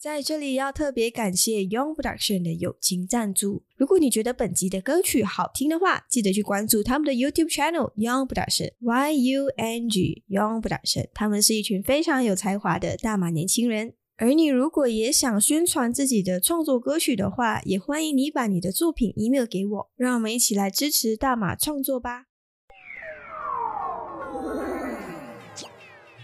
[0.00, 3.64] 在这里要特别感谢 Young Production 的友情赞助。
[3.76, 11.08] 如果你觉得本集的歌曲好听的话，记得去关注他们的 YouTube channel Young Production Y U N G Young Production。
[11.12, 13.94] 他们是一群非常有才华的大马年轻人。
[14.18, 22.26] 而你如果也想宣传自己的创作歌曲的话，也欢迎你把你的作品 email 给我，让我们一起来支持大马创作吧。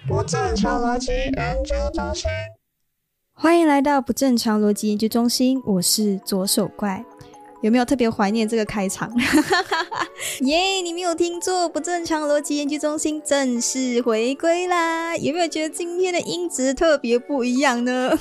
[0.06, 2.30] 不正常逻辑研究中心。
[3.37, 7.04] 欢迎来到不正常逻辑研究中心，我是左手怪。
[7.64, 9.11] 有没有特别怀念这个开场？
[10.41, 10.82] 耶！
[10.82, 15.17] 你没有听错，不正常逻辑研究中心正式回归啦！
[15.17, 18.13] 有没有觉得今天的音质特别不一样呢？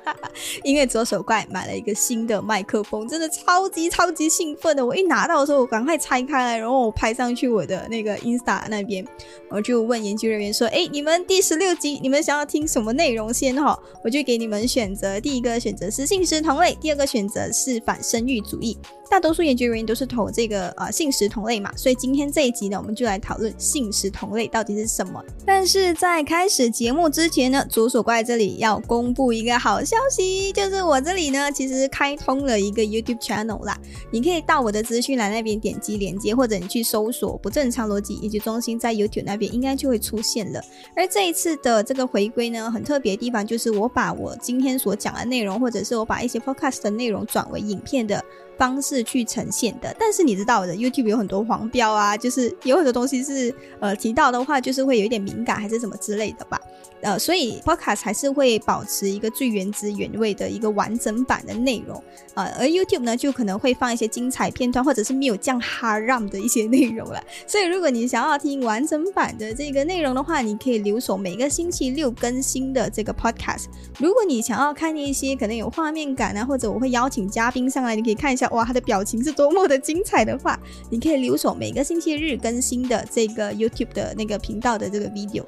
[0.62, 4.84] 因为左手怪买了一个新的麦克风，真的超级超级兴奋的。
[4.84, 9.02] 我一拿到的时候，我赶快拆开来，然后我拍上去我的那个 Insta 那边，
[9.48, 13.78] 我就问研究人员说：“哎，你们第十六集，你们想要听什么内容先哈？
[14.04, 19.01] 我就给你们选择，第一个选择是性食同类，第二个选择是反生育主义。” Thank you.
[19.12, 25.22] 大多数研究人员都是投这个呃信实同类嘛，所以今天这一集呢，我们就来讨论信实同类到底是什么。
[25.44, 33.78] 但是在开始节目之前呢，左手怪这里要公布一个好消息，就是我这里呢其实开通了一个 YouTube channel 啦，
[34.10, 40.64] 你可以到我的资讯栏那边点击连接，或者你去搜索不正常逻辑研究中心，在 YouTube 那边应该就会出现了。
[40.96, 48.24] 而这一次的这个回归呢，很特别的地方就是我把我今天所讲的内容，或者是我把一些 podcast 的内容转为影片的。
[48.58, 56.60] 方式去呈现的，但是你知道的，YouTube 有很多黄标啊，就是有很多东西是呃提到的话，就是会有一点敏感还是什么之类的吧。
[57.02, 62.00] 呃，所以 Podcast 还是会保持一个最原汁原味的一个完整版的内容
[62.34, 67.20] 啊，而 YouTube 呢就可能会放一些精彩片段或者是没有降哈 ram 的一些内容了。
[67.44, 73.64] 所以如果你想要听完整版的这个内容的话，你可以留守每个星期六更新的这个 Podcast。
[73.98, 80.58] 如果你想要看一些可能有画面感啊，或者我会邀请嘉宾上来，你可以看一下哇，他的表情是多么的精彩的话，
[80.90, 85.44] 你可以留守每个星期日更新的这个 YouTube 的那个频道的这个 video。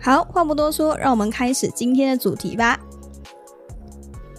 [0.00, 2.78] 好，话不多说，让我们开始今天的主题吧。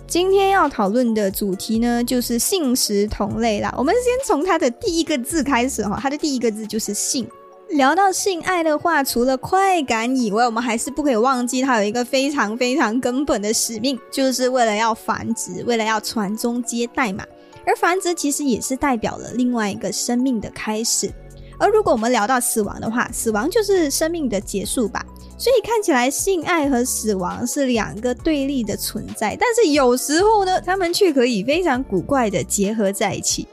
[0.06, 3.73] 今天要讨论的主题呢，就是性食同类啦。
[3.78, 7.28] 我们先从它的第一个字开始哈，它的第一个字就是性。
[7.69, 17.25] 聊到性爱的话，除了快感以外，我们还是不可以忘记它有一个非常非常根本的使命，就是为了要繁殖，为了要传宗接代嘛。
[17.66, 21.12] 而繁殖其实也是代表了另外一个生命的开始。
[21.59, 25.06] 而如果我们聊到死亡的话，死亡就是生命的结束吧。
[25.38, 33.47] 所以看起来性爱和死亡是两个对立的存在，但是有时候呢，他们却可以非常古怪的结合在一起。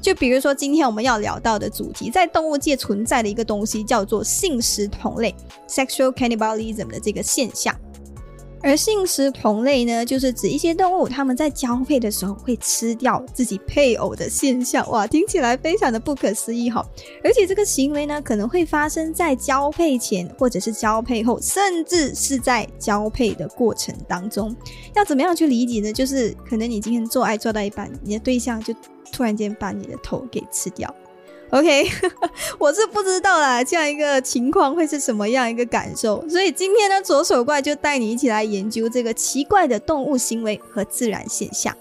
[0.00, 5.34] 就比如说今天我们要聊到的主题，在动物界存在的一个东西叫做性食同类
[5.68, 7.74] （sexual cannibalism） 的这个现象。
[8.62, 14.88] 而性食同类呢，就是指一些动物，它们在交配的时候会吃掉自己配偶的现象。
[14.90, 16.84] 哇，听起来非常的不可思议哈！
[17.22, 24.54] 而且这个行为呢，可能会发生在交配前，或者是交配后，甚至是在交配的过程当中。
[24.94, 25.92] 要怎么样去理解呢？
[25.92, 28.74] 就是可能你今天做爱做到一半，你的对象就
[29.12, 30.92] 突然间把你的头给吃掉。
[31.50, 31.88] OK，
[32.58, 36.22] 我是不知道啦，这样一个情况会是什么样一个感受？
[36.28, 41.74] 所以今天呢，左手怪就带你一起来研究这个奇怪的动物行为和自然现象。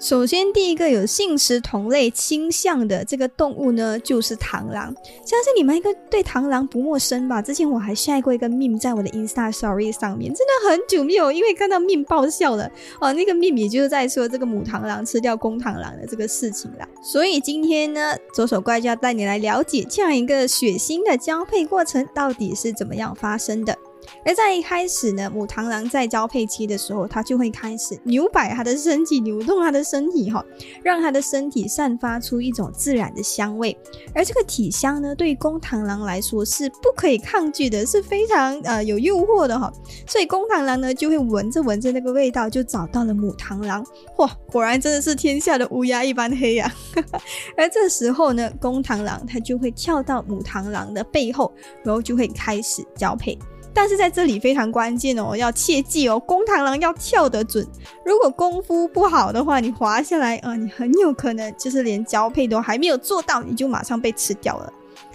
[0.00, 4.94] 首先，第一个有性食同类倾向的这个动物呢，就是螳螂。
[5.24, 7.42] 相信你们应该对螳螂不陌生吧？
[7.42, 12.70] 之前我还晒过一个 meme 在我的 Insta Story 上面，真的很久没有因为看到 meme 爆笑了
[13.00, 13.12] 哦。
[13.12, 16.88] 那个 meme 也就是在说这个母螳螂吃掉公螳螂的这个事情啦。
[17.02, 23.76] 所以今天呢，左手怪就要带你来了解这样一个血腥的交配过程到底是怎么样发生的。
[24.24, 30.44] 而在一开始呢，母螳螂在交配期的时候，它就会开始扭摆它的身体，扭动它的身体，哈，
[30.82, 33.76] 让它的身体散发出一种自然的香味。
[34.14, 39.72] 而这个体香呢，对公螳螂来说是不可以抗拒的，是非常呃有诱惑的，哈。
[40.06, 43.84] 所以公螳螂呢，就会闻着闻着那个味道，就找到了母螳螂。
[44.18, 46.72] 哇，果然真的是天下的乌鸦一般黑呀！
[47.56, 51.52] 而这时候呢，公螳螂它就会跳到母螳螂的背后，
[51.82, 53.38] 然后就会开始交配。
[53.80, 57.64] 但是在这里非常关键哦，要切记哦，公螳螂要跳得准。
[58.04, 64.72] 如果功夫不好的话，你滑下来啊，你很有可能就是连交配都还没有做到，你就马上被吃掉了。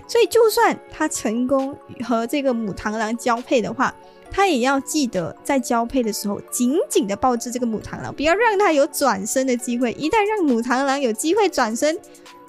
[0.07, 1.75] 所以，就算他成功
[2.06, 3.94] 和这个母螳螂交配的话，
[4.31, 9.92] 他也要记得在交配的时候紧紧的抱住这个母螳螂，不要让它有转身的机会。
[9.92, 12.00] 一旦让母螳螂有机会转身，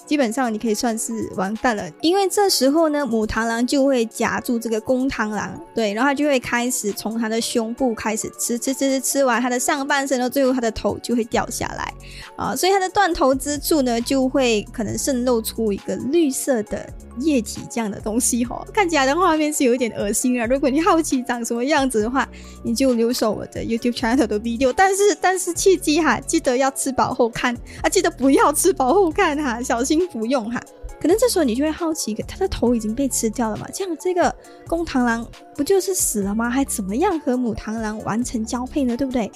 [0.05, 11.93] 基本上你可以算是完蛋了，因为这时候呢，母螳螂就会夹住这个公螳螂，对，然后它就会开始从它的胸部开始吃吃吃吃，吃完它的上半身，到最后它的头就会掉下来，
[12.35, 16.87] 啊，所以它的断头之处呢，就会可能渗露出一个绿色的
[17.19, 20.45] 液体这样的东西，哈， 看起来的画面是有点恶心啊。
[20.45, 22.27] 如果你好奇长什么样子的话，
[22.63, 30.05] 你就留守我的 YouTube channel 的 video，但是但是切记哈，记得要吃饱后看啊，记得不要吃饱后看哈， 小心。
[30.11, 30.61] 服用哈，
[31.01, 33.67] 可能这时候你就会好奇，它的头已经被吃掉了嘛？
[33.73, 34.33] 这样这个
[34.67, 36.47] 公螳螂不就是死了吗？
[36.49, 38.95] 还怎么样和母螳螂完成交配呢？
[38.95, 39.31] 对不对？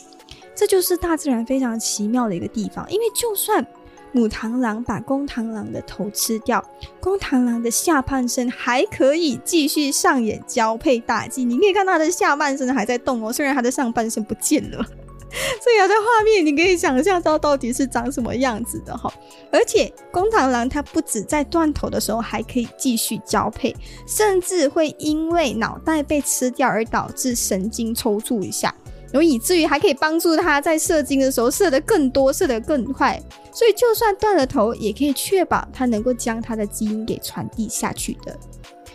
[0.55, 2.85] 这就是大自然非常奇妙的一个地方。
[2.91, 3.65] 因为就算
[4.11, 6.63] 母螳螂把公螳螂的头吃掉，
[6.99, 11.43] 公螳螂的下半身还可以继续上演交配大计。
[11.43, 14.85] 你可以看到它的下半身还在动哦，虽然它的上半身不见了。
[15.61, 19.13] 所以它的画面，你可以想象到到底是长什么样子的哈。
[19.51, 23.75] 而且公螳螂它不止在断头的时候还可以继续交配，
[24.07, 28.73] 甚至会因为脑袋被吃掉而导致神经抽搐一下，
[29.11, 33.21] 然后以至于还可以帮助它在射精的时候射得更多，射得更快。
[33.51, 38.37] 所以就算断了头，也可以确保它能够将它的基因给传递下去的。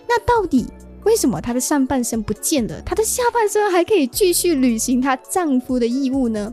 [0.09, 0.67] 那到底？
[1.05, 6.51] 为什么她的上半身不见了，她的下半身还可以继续履行她丈夫的义务呢？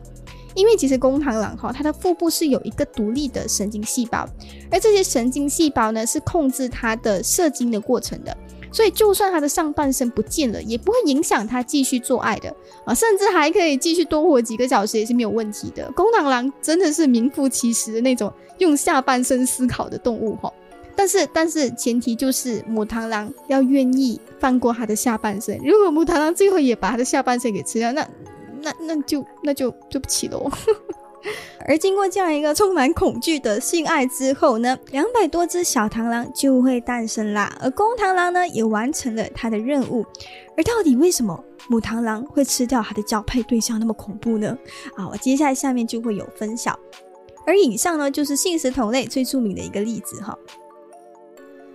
[0.54, 4.28] 因为其实公螳螂哈，它的腹部是有一个独立的神经细胞，
[4.70, 8.36] 而这些神经细胞呢是控制它的射精的过程的，
[8.72, 15.92] 所以就算它的上半身不见了，也不会影响它继续做爱的啊，甚至还可以继续多活几个小时也是没有问题的。
[15.92, 20.52] 公螳螂真的是名副其实的那种用下半身思考的动物哈。
[20.94, 25.58] 但是，但是前提就是母螳螂要愿意放过它的下半身。
[25.64, 28.06] 如果母螳螂最后也把它的下半身给吃掉，那
[28.62, 30.52] 那那就那就对不起喽。
[31.68, 37.56] 而经过这样一个充满恐惧的性爱之后呢，两百多只小螳螂就会诞生啦。
[37.62, 40.06] 而公螳螂呢，也完成了它的任务。
[40.58, 44.58] 而到底为什么母螳螂会吃掉它的交配对象那么恐怖呢？
[44.96, 46.78] 啊，我接下来下面就会有分晓。
[47.46, 50.38] 而以上呢，就是性食同类最著名的一个例子哈。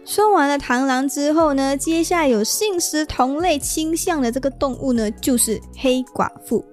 [0.04, 6.64] 说完了螳螂之后呢，接下来有性食同类倾向的这个动物呢，就是黑寡妇。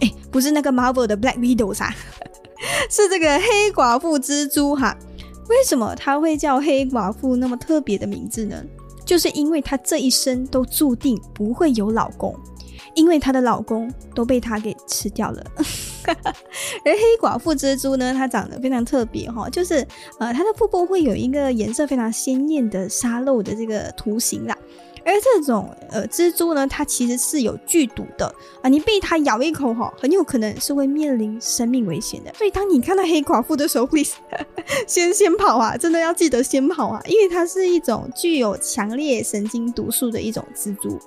[0.00, 1.94] 哎，不是那个 Marvel 的 Black Widow 啊，
[2.90, 4.96] 是这个黑寡妇蜘蛛哈。
[5.48, 8.62] 为什么它会叫黑寡妇那么特别的名字呢？
[9.04, 12.34] 就是因为她这一生都注定不会有老公。
[12.94, 15.44] 因为她的老公都被她给吃掉了，
[16.04, 19.86] 而黑寡妇蜘蛛呢，它长得非常特别哈，就是
[20.18, 24.56] 呃，它的腹部会有一个颜色非常鲜艳的沙漏的这个图形啦。
[25.08, 28.26] 而这种呃蜘蛛呢，它其实是有剧毒的
[28.60, 32.34] 啊，你被它咬一口哈，很有可能是会面临生命危险的。
[32.34, 34.06] 所以当你看到黑寡妇的时候， 会
[34.86, 41.00] 先先跑啊，真的要记得先跑啊，因为它是一种具有强烈神经毒素的一种蜘蛛。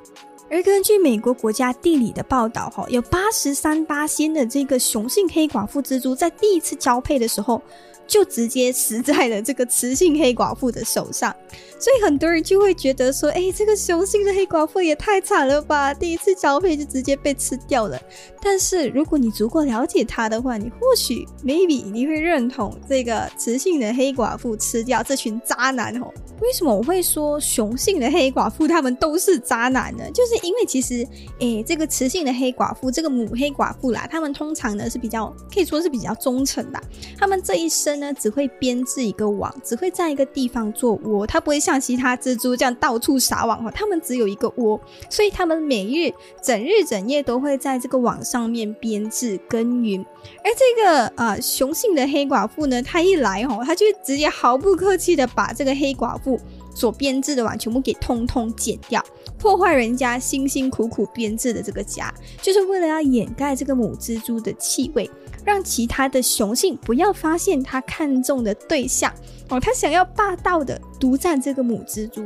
[0.49, 7.61] 而根据美国国家地理的报道，哈，有八十三八仙的这个雄性黑寡妇蜘蛛在第一次交配的时候。
[8.07, 11.35] 就直接死在了这个雌性黑寡妇的手上，
[11.79, 15.93] 所以很多人就会觉得说，哎，这个雄性的黑寡妇也太惨了吧！
[15.93, 18.01] 第一次交配就直接被吃掉了。
[18.41, 26.07] 但是如果你足够了解它的话，你或许 maybe 你会认同这个雌性的黑寡妇吃掉这群渣男哦。
[26.41, 30.03] 为什么我会说雄性的黑寡妇他们都是渣男呢？
[30.11, 31.07] 就是因为其实，
[31.39, 36.81] 哎，这个雌性的黑寡妇，这个母黑寡妇啦，他们通常呢是比较可以说是比较忠诚的，
[37.17, 37.91] 他们这一生。
[38.01, 43.69] 呢，只会编织一个网，只会在一个地方做窝，它不会像其他蜘蛛这样到处撒网哈。
[43.69, 44.79] 它们只有一个窝，
[45.09, 50.05] 所以它们每日整日整夜都会在这个网上上面编织耕耘。
[50.43, 56.39] 而这个啊雄性的黑寡妇呢，它一来哈，它就直接毫不客气的把这个黑寡妇
[56.73, 59.03] 所编织的网全部给通通剪掉，
[59.37, 65.09] 破坏人家辛辛苦苦编织的这个家，就是为了要掩盖这个母蜘蛛的气味。
[65.43, 69.11] 让其他的雄性不要发现他看中的对象
[69.49, 72.23] 哦，他想要霸道的独占这个母蜘蛛，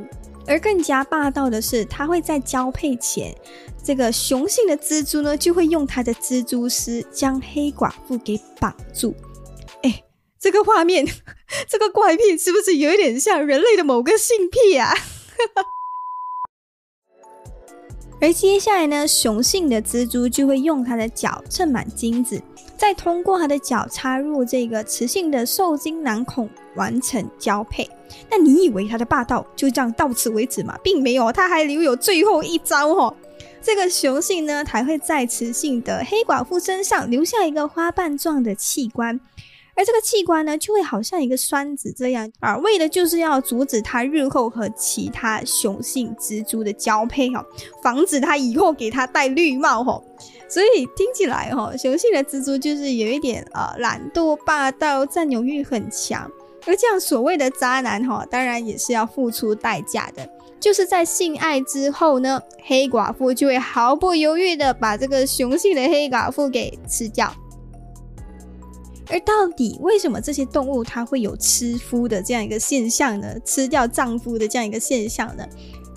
[0.47, 3.35] 而更加霸道的是，他会在交配前，
[3.83, 9.15] 这个雄性的蜘蛛呢就会用他的蜘蛛丝将黑寡妇给绑住。
[9.83, 10.03] 哎，
[10.39, 11.05] 这个画面，
[11.67, 14.93] 这个怪癖是不是有一点像人类的某个性癖啊？
[18.21, 22.41] 而接下来呢，雄性的蜘蛛就会用它的脚蹭满精子。
[22.77, 27.89] 再通过它的脚插入这个雌性的受精囊孔完成交配。
[28.29, 30.77] 那你以为它的霸道就这样到此为止吗？
[30.83, 33.13] 并没有，它还留有最后一招哦。
[33.61, 39.19] 这个雄性呢，还会在雌性的黑寡妇身上留下一个花瓣状的器官，
[39.75, 47.43] 而这个器官呢，就会好像一个栓子这样啊，为的就是要阻止它日后和其他雄性蜘蛛的交配哦，
[47.81, 49.99] 防止它以后给它戴绿帽哈。
[50.47, 56.31] 所以听起来哈，雄性的蜘蛛就是有一点啊懒惰、霸道、占有欲很强。
[56.65, 60.27] 而这样所谓的渣男哈，当然也是要付出代价的。
[60.59, 67.31] 就是在性爱之后呢，黑寡妇就会毫不犹豫的把这个雄性的黑寡妇给吃掉。
[69.07, 73.35] 而到底为什么这些动物它会有吃夫的这样一个现象呢？
[73.45, 75.47] 吃掉丈夫的这样一个现象呢？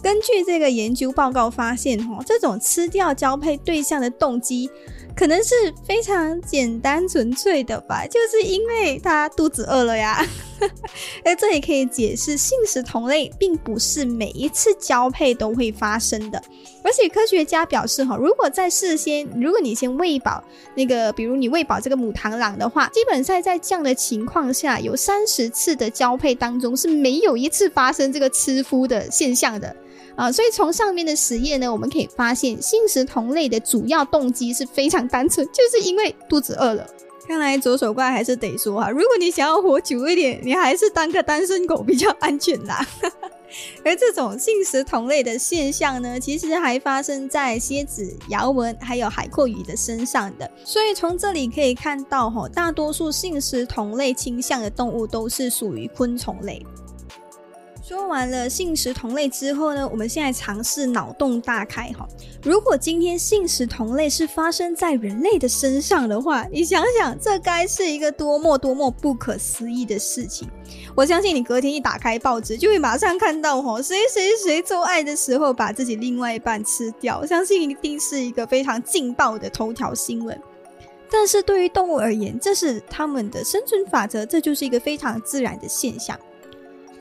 [0.02, 4.70] 根据这个研究报告发现，哈，这种吃掉交配对象的动机。
[5.18, 5.52] 可能是
[5.84, 10.25] 非常简单纯粹的吧，就是因为他肚子饿了呀。
[11.25, 16.40] 哎 这也可以解释性食同类并不是每一次交配都会发生的。
[16.84, 20.42] 而且科学家表示，哈，如果在事先，如果你先喂饱
[20.76, 29.75] 那个，比如你喂饱这个母螳螂的话，基本上在这样的情况下，有三十次的交配当中是没有一次发生这个吃夫的现象的。
[30.18, 36.84] 啊，所以从上面的实验呢，我们可以发现，性食同类的主要动机是非常单纯，就是因为肚子饿了。
[37.25, 42.84] 看来左手怪还是得说哈，如果你想要活久一点，你还是当个单身狗比较安全啦。
[43.84, 50.50] 而这种性食同类的现象呢，其实还发生在蝎子、摇蚊还有海阔鱼的身上的。
[50.64, 56.66] 所以从这里可以看到，哈，大多数性食同类倾向的动物都是属于昆虫类。
[57.88, 62.07] 说完了性食同类之后呢，我们现在尝试脑洞大开哈。
[62.42, 70.47] 如果今天性食同类是发生在人类的身上的话，你想想，这该是一个多么多么不可思议的事情。
[70.95, 80.38] 我相信你隔天一打开报纸，就会马上看到哈，谁谁谁做爱的时候把自己另外一半吃掉，相信一定是一个非常劲爆的头条新闻。
[81.11, 86.14] 但是对于动物而言，这是他们的生存法则，这就是一个非常自然的现象。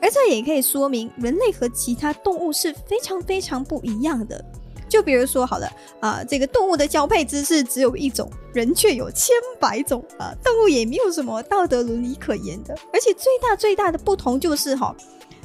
[0.00, 4.44] 而这也可以说明，人类和其他动物是非常非常不一样的。
[4.88, 12.74] 就比如说，好了，啊，这个动物的交配姿势只有一种，人却有千百种啊，动物也没有什么道德伦理可言的。
[12.92, 14.96] 而且最大最大的不同就是，哈，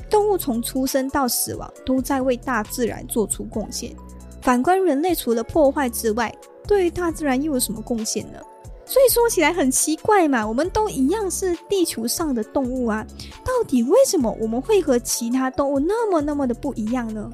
[0.10, 3.93] 动物从出生到死亡都在为大自然做出贡献，
[4.41, 6.33] 反观人类，除了破坏之外，
[6.65, 8.39] 对大自然又有什么贡献呢？
[8.86, 13.06] 所以说起来很奇怪嘛，我们都一样是地球上的动物啊，
[13.44, 17.32] 到底为什么我们会和其他动物那么那么的不一样呢？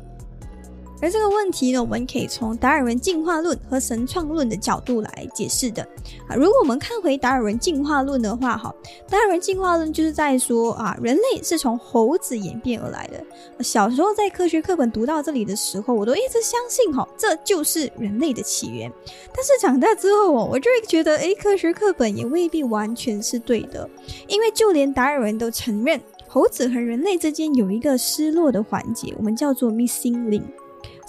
[1.02, 5.82] 而这个问题呢，我们可以从达尔文进化论和神创论的角度来解释的
[6.28, 6.36] 啊。
[6.36, 8.74] 如果我们看回达尔文进化论的话，哈，
[9.10, 13.64] 达尔文进化论就是在说啊，人类是从猴子演变而来的。
[13.64, 18.92] 小时候在科学课本读到这里的时候，我都一直相信哈，这就是人类的起源。
[19.34, 23.90] 但是长大之后哦，我就会觉得，诶，科学课本也未必完全是对的，
[24.28, 30.44] 因为就连达尔文都承认，猴子和人类之间有一个失落的环节，我们叫做 missing link。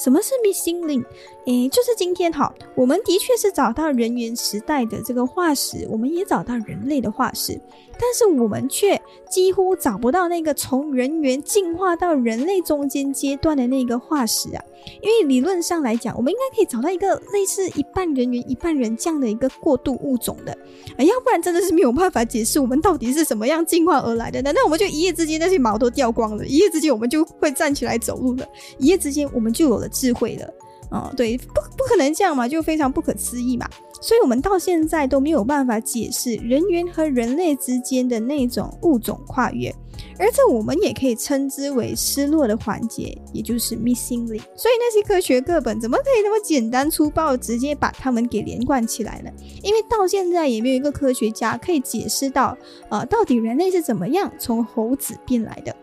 [0.00, 1.04] 什么是 missing link？
[1.44, 7.60] 诶，就是今天哈，我们的确是找到人猿时代的这个化石，我们也找到人类的化石，
[8.00, 14.64] 但是我们却几乎找不到那个从人猿进化到人类中间阶段的那个化石啊。
[15.02, 20.52] 因为理论上来讲，我们应该可以找到一个类似一半人猿一半人这样的一个过渡物种的，
[20.96, 24.40] 啊，要不然真的是没有办法解释我们到底是什么样进化而来的。
[24.40, 30.50] 难道我们就一夜之间那些毛都掉光了，一夜之间我们就会站起来走路了，一夜之间我们就有了智慧了？
[30.88, 33.68] 啊，对，不不可能这样嘛，就非常不可思议嘛。
[34.00, 39.70] 所以，我们到现在都没有办法解释人猿和人类之间的那种物种跨越，
[40.18, 44.40] 而这我们也可以称之为失落的环节，也就是 missing link。
[44.56, 49.30] 所以，那些科学课本怎么可以那么简单粗暴，直接把它们给连贯起来呢？
[49.62, 52.56] 因为到现在也没有一个科学家可以解释到，
[52.88, 55.76] 呃，到底人类是怎么样从猴子变来的。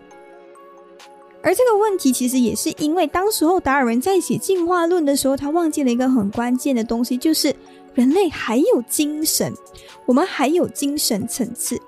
[1.44, 7.56] 而这个问题其实也是因为，当时候达尔文在写进化论的时候，他忘记了一个很关键的东西，就是
[7.98, 9.52] 人类还有精神，
[10.06, 11.82] 我们还有精神层次。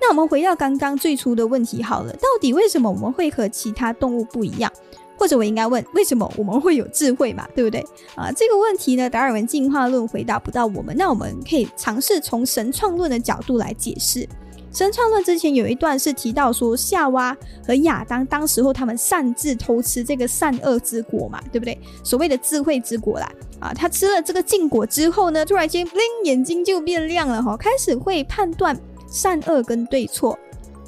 [0.00, 4.72] 那我们回到刚刚最初的问题好了，到底为什么我们会和其他动物不一样？
[5.18, 7.48] 或者我应该问，为什么我们会有智慧嘛？
[7.52, 7.84] 对不对？
[8.14, 14.28] 啊，这个问题呢，达尔文进化论回答不到我们，那我们可以尝试从神创论的角度来解释。
[14.72, 17.36] 神创论之前有一段是提到说，夏娃
[17.66, 21.76] 和亚当当时候他们擅自偷吃这个善恶之果嘛，对不对？
[22.04, 30.38] 所谓的智慧之果啦，啊，他吃了这个禁果之后呢，突然间灵，眼睛就变亮了哈，开始会判断善恶跟对错。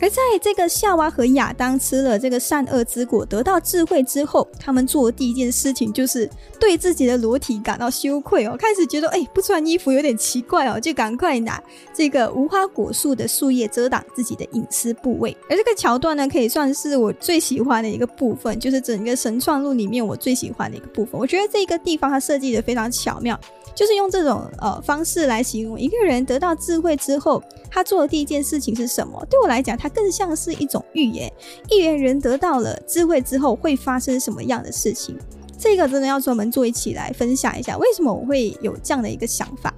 [0.02, 6.28] 而在这个夏娃和亚当吃了这个善恶之果，得到智慧之后，他们做的第一件事情就是
[6.58, 11.62] 对自己的裸体感到羞愧哦，开始觉得哎不穿衣服有点奇怪哦，就赶快拿
[11.94, 15.36] 这个无花果树的树叶遮挡自己的隐私部位。
[15.48, 21.20] 而这个桥段呢，可以算是我最喜欢的一个部分，就是整个神创录里面我最喜欢的一个部分。
[21.20, 23.38] 我觉得这个地方它设计的非常巧妙。
[23.74, 27.42] 就是用这种呃方式来形容一个人得到智慧之后，
[27.74, 29.24] 他做的第一件事情是什么？
[29.30, 31.32] 对我来讲，它更像是一种预言。
[31.70, 35.18] 预言人得到了智慧之后会发生什么样的事情？
[35.58, 39.72] 这个真的要专门做一起来分享一下，为什么我会有这样的一个想法？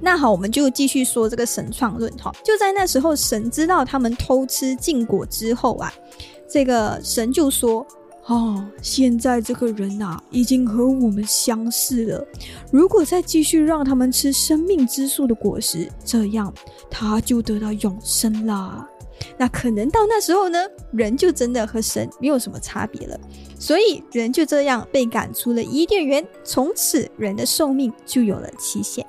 [0.00, 2.30] 那好，我们就继续说这个神创论哈。
[2.44, 5.92] 就在那时候，神知道他们偷吃禁果之后啊，
[6.46, 7.86] 这个神就说。
[8.28, 12.26] 哦，现在这个人呐，已经和我们相似了。
[12.70, 16.52] 如果再继续让他们吃生命之树的果实，这样
[16.90, 18.86] 他就得到永生啦。
[19.38, 20.58] 那可能到那时候呢，
[20.92, 23.18] 人就真的和神没有什么差别了。
[23.58, 29.04] 所以人就这样被赶出了伊甸园，从此人的寿命就有了期限。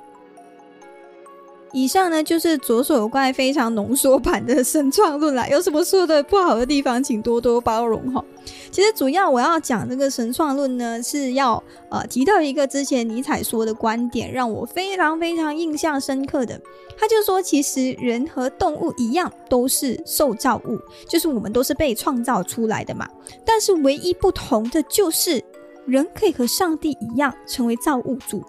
[1.72, 8.24] 以上呢就是左手怪非常浓缩版的神创论啦，有什么说的不好的地方，请多多包容哈。
[8.70, 16.60] 其实主要我要讲这个神创论呢，是要呃提到一个之前尼采说的观点，让我非常非常印象深刻的。
[16.98, 23.08] 他就说，其实人和动物一样，都是受造物，就是我们都是被创造出来的嘛。
[23.44, 25.42] 但是唯一不同的就是，
[25.86, 28.44] 人可以和上帝一样成为造物主。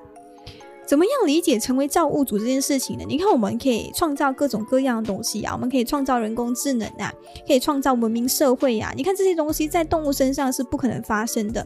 [0.91, 3.05] 怎么样理解成为造物主这件事情呢？
[3.07, 7.09] 你看，我们可以创造各种各样的东西啊，我们可以创造人工智能啊，
[7.47, 8.91] 可以创造文明社会呀。
[8.93, 11.65] 你看这些东西在动物身上是不可能发生的，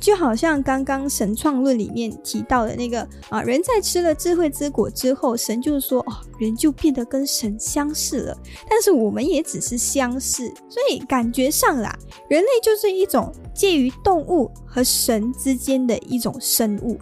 [0.00, 8.36] 就好像刚刚神创论里面提到的那个啊，人在吃了智慧之果之后，神就是说哦，人就变得跟神相似了。
[8.68, 11.96] 但是我们也只是相似，所以感觉上啦，
[12.28, 16.98] 人类就是一种介于动物和神之间的一种生物。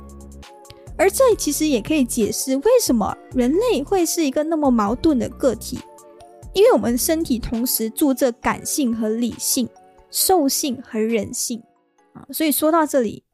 [1.00, 5.80] 而这其实也可以解释为什么人类会是一个那么矛盾的个体，
[6.52, 9.66] 因为我们身体同时住着感性和理性、
[10.10, 11.62] 兽性和人性
[12.12, 12.26] 啊。
[12.30, 13.24] 所以说到这里，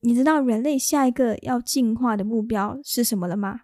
[0.00, 3.62] 你知道人类下一个要进化的目标是什么了吗？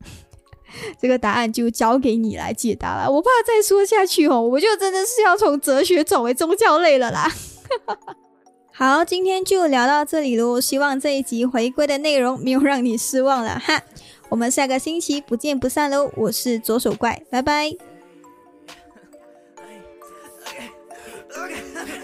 [1.00, 3.08] 这个答案就交给你来解答了。
[3.08, 7.30] 我怕再说下去哦，我就真的是要从哲学转为宗教类了啦。
[8.76, 10.60] 好，今天就聊到这里喽。
[10.60, 13.80] 希望这一集回归的内容没有让你失望了哈。
[14.30, 16.10] 我们下个星期不见不散喽。
[16.16, 17.70] 我是左手怪，拜拜。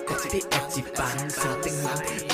[0.00, 1.28] got it, everybody.
[1.28, 2.33] Something like